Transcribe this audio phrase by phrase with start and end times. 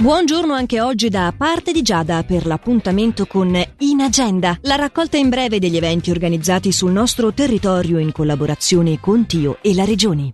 [0.00, 5.28] Buongiorno anche oggi da parte di Giada per l'appuntamento con In Agenda, la raccolta in
[5.28, 10.32] breve degli eventi organizzati sul nostro territorio in collaborazione con Tio e la Regione.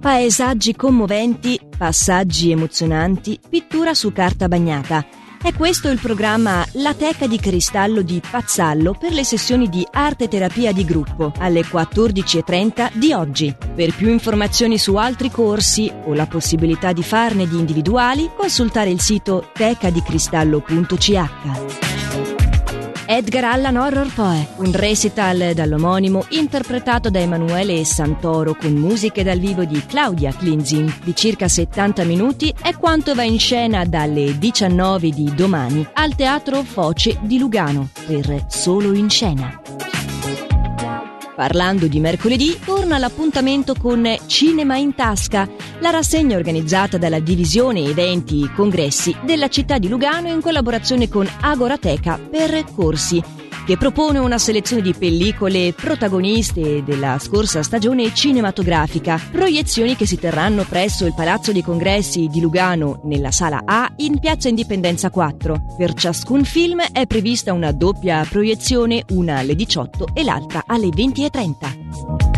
[0.00, 5.17] Paesaggi commoventi, passaggi emozionanti, pittura su carta bagnata.
[5.40, 10.26] È questo il programma La Teca di Cristallo di Pazzallo per le sessioni di arte
[10.26, 13.54] terapia di gruppo alle 14.30 di oggi.
[13.74, 19.00] Per più informazioni su altri corsi o la possibilità di farne di individuali, consultare il
[19.00, 21.87] sito tecadicristallo.ch.
[23.10, 29.64] Edgar Allan Horror Poe, un recital dall'omonimo interpretato da Emanuele Santoro con musiche dal vivo
[29.64, 35.32] di Claudia Klinzing di circa 70 minuti è quanto va in scena dalle 19 di
[35.34, 39.87] domani al Teatro Foce di Lugano per Solo in Scena.
[41.38, 48.42] Parlando di mercoledì, torna l'appuntamento con Cinema in Tasca, la rassegna organizzata dalla Divisione Eventi
[48.42, 53.22] e Congressi della città di Lugano in collaborazione con Agorateca per corsi
[53.68, 60.64] che propone una selezione di pellicole protagoniste della scorsa stagione cinematografica, proiezioni che si terranno
[60.64, 65.74] presso il Palazzo dei Congressi di Lugano nella sala A in Piazza Indipendenza 4.
[65.76, 72.37] Per ciascun film è prevista una doppia proiezione, una alle 18 e l'altra alle 20.30.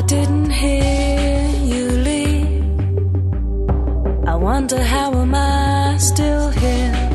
[0.00, 2.64] I didn't hear you leave.
[4.26, 7.09] I wonder how am I still here?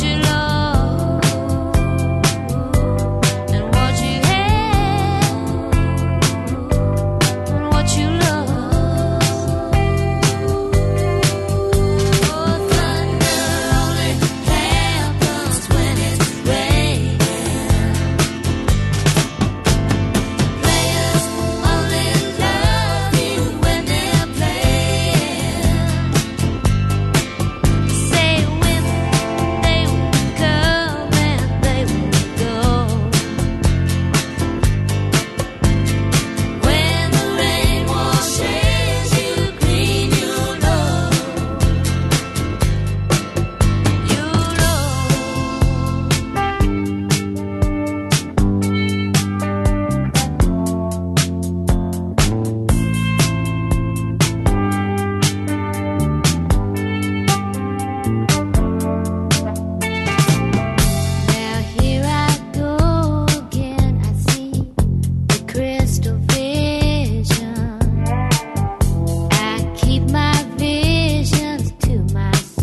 [0.00, 0.21] You